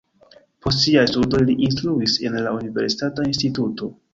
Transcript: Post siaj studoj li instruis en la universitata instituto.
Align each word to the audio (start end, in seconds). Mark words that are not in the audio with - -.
Post 0.67 0.81
siaj 0.85 1.03
studoj 1.11 1.43
li 1.51 1.57
instruis 1.69 2.17
en 2.31 2.41
la 2.47 2.55
universitata 2.63 3.31
instituto. 3.35 3.93